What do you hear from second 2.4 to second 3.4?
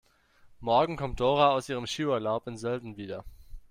in Sölden wieder.